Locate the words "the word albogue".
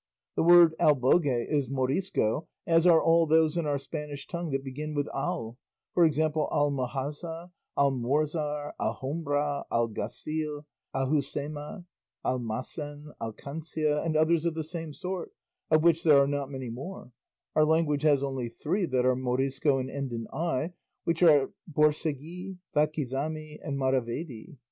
0.35-1.27